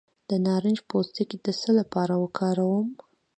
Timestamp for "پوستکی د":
0.89-1.47